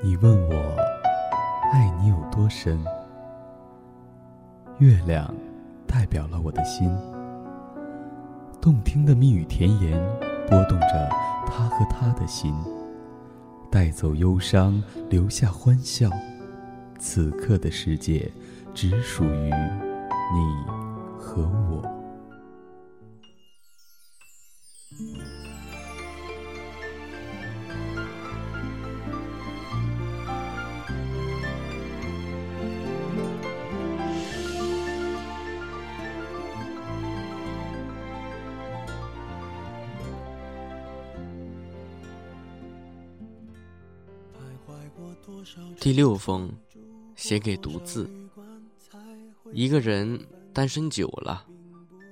[0.00, 0.76] 你问我
[1.72, 2.78] 爱你有多深？
[4.78, 5.34] 月亮
[5.88, 6.88] 代表了我的心，
[8.60, 10.00] 动听的蜜语甜言
[10.48, 11.08] 拨动着
[11.46, 12.54] 他和她的心，
[13.72, 14.80] 带走忧伤，
[15.10, 16.08] 留下欢笑。
[17.00, 18.30] 此刻的世界
[18.72, 20.72] 只属于你
[21.18, 21.97] 和我。
[45.78, 46.50] 第六封，
[47.16, 48.08] 写给独自。
[49.52, 50.18] 一个人
[50.52, 51.46] 单身久了，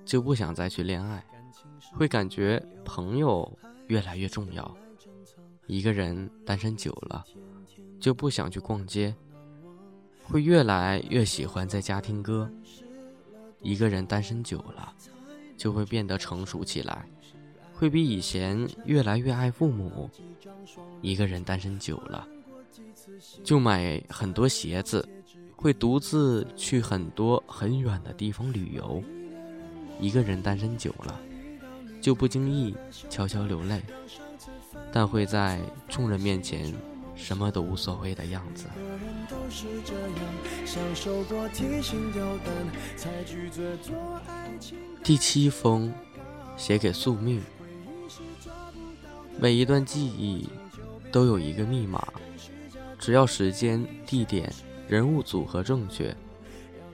[0.04, 1.24] 就不想再去恋爱，
[1.92, 3.50] 会感觉朋友
[3.88, 4.76] 越来越重要。
[5.66, 7.24] 一个人单身久了，
[8.00, 9.14] 就不想去逛街，
[10.24, 12.50] 会越来越喜欢在家听歌。
[13.60, 14.94] 一个人单身久了，
[15.56, 17.08] 就会变得成熟起来，
[17.74, 20.08] 会比以前越来越爱父母。
[21.02, 22.26] 一个人单身久了。
[23.44, 25.06] 就买很多鞋子，
[25.54, 29.02] 会独自去很多很远的地方旅游。
[29.98, 31.18] 一个人单身久了，
[32.00, 32.74] 就不经意
[33.08, 33.80] 悄悄流泪，
[34.92, 36.72] 但会在众人面前
[37.14, 38.66] 什么都无所谓的样子。
[45.02, 45.92] 第七封，
[46.56, 47.40] 写给宿命。
[49.38, 50.48] 每一段记忆
[51.10, 52.06] 都有一个密码。
[53.06, 54.52] 只要时间、地点、
[54.88, 56.12] 人物组合正确，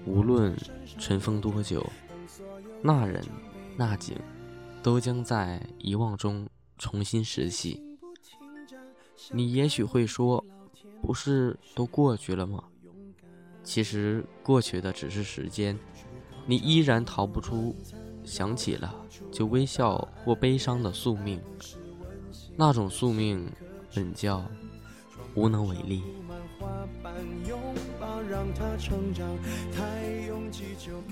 [0.05, 0.55] 无论
[0.98, 1.82] 尘封多久，
[2.82, 3.24] 那人、
[3.78, 4.14] 那景，
[4.83, 6.46] 都将在遗忘中
[6.77, 7.83] 重新拾起。
[9.30, 10.44] 你也许会说，
[11.00, 12.62] 不是都过去了吗？
[13.64, 15.79] 其实过去的只是时间，
[16.44, 17.74] 你依然逃不出
[18.23, 18.94] 想起了
[19.30, 21.40] 就微笑或悲伤的宿命。
[22.55, 23.50] 那种宿命，
[23.94, 24.44] 本叫。
[25.34, 26.02] 无能为力。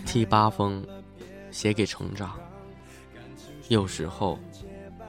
[0.06, 0.84] 第八封，
[1.50, 2.38] 写给成长。
[3.69, 4.38] 有时候，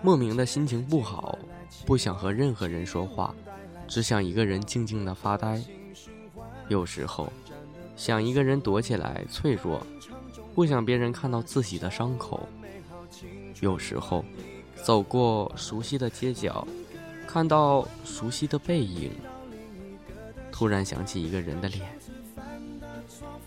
[0.01, 1.37] 莫名的心情不好，
[1.85, 3.33] 不想和任何人说话，
[3.87, 5.61] 只想一个人静静的发呆。
[6.69, 7.31] 有时候，
[7.95, 9.85] 想一个人躲起来脆弱，
[10.55, 12.47] 不想别人看到自己的伤口。
[13.59, 14.23] 有时候，
[14.75, 16.65] 走过熟悉的街角。
[17.31, 19.09] 看到熟悉的背影，
[20.51, 21.87] 突然想起一个人的脸。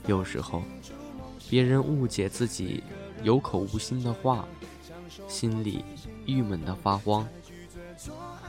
[0.06, 0.62] 有时候，
[1.50, 2.82] 别人误解自己
[3.22, 4.48] 有口无心的话，
[5.28, 5.84] 心里
[6.24, 7.28] 郁闷的发慌。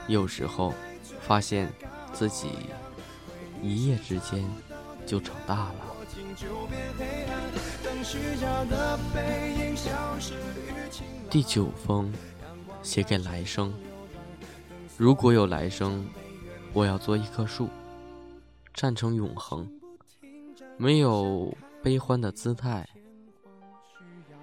[0.08, 0.74] 有时候，
[1.20, 1.70] 发现
[2.14, 2.52] 自己
[3.62, 4.42] 一夜之间
[5.06, 5.76] 就长大了。
[11.30, 12.14] 第九封，
[12.82, 13.74] 写给来生。
[14.98, 16.06] 如果有来生，
[16.72, 17.68] 我要做一棵树，
[18.74, 19.70] 站成永恒，
[20.78, 22.88] 没有悲欢的姿态，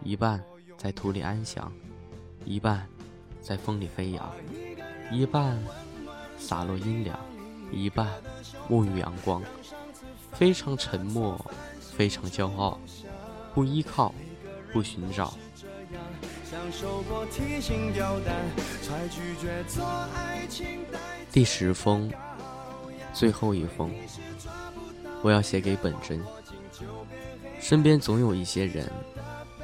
[0.02, 0.44] 一半
[0.76, 1.72] 在土里安详，
[2.44, 2.86] 一半
[3.40, 4.30] 在风里飞扬，
[5.10, 5.58] 一半
[6.36, 7.18] 洒落阴凉，
[7.70, 8.06] 一半
[8.68, 9.42] 沐浴阳光，
[10.32, 11.42] 非常沉默，
[11.80, 12.78] 非常骄傲，
[13.54, 14.14] 不依靠，
[14.70, 15.32] 不寻找。
[21.32, 22.12] 第十封，
[23.14, 23.90] 最后一封，
[25.22, 26.22] 我要写给本真。
[27.58, 28.86] 身边总有一些人，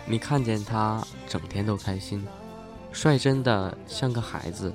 [0.06, 2.26] 你看见他整天都开心，
[2.90, 4.72] 率真的像个孩子，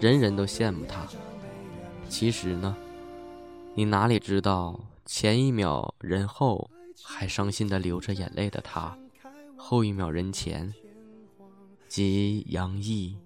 [0.00, 1.06] 人人都羡慕他。
[2.08, 2.76] 其实呢，
[3.74, 6.68] 你哪里知道，前一秒人后
[7.04, 8.98] 还伤心的流着眼泪的他，
[9.56, 10.74] 后一秒人前。
[11.94, 13.16] 及洋溢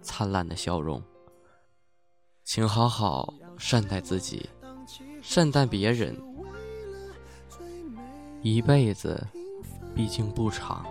[0.00, 1.02] 灿烂的笑容，
[2.42, 4.48] 请好好善待自己，
[5.20, 6.18] 善待别人。
[8.40, 9.28] 一辈子
[9.94, 10.86] 毕竟不长。